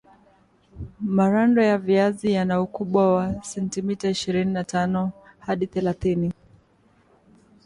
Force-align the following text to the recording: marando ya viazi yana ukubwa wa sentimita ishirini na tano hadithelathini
marando 0.99 1.61
ya 1.69 1.77
viazi 1.77 2.31
yana 2.31 2.61
ukubwa 2.61 3.15
wa 3.15 3.43
sentimita 3.43 4.09
ishirini 4.09 4.51
na 4.53 4.63
tano 4.63 5.11
hadithelathini 5.39 6.33